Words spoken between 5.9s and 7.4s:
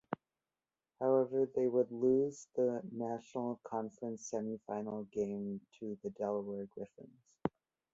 the Delaware Griffins.